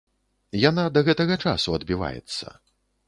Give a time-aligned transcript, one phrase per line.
[0.69, 2.45] Яна да гэтага часу адбіваецца.